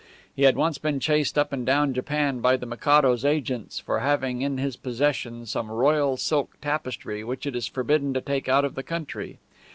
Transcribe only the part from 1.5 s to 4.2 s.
and down Japan by the Mikado's agents for